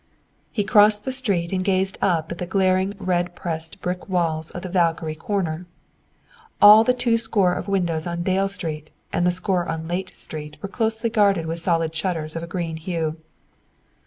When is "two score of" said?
6.95-7.67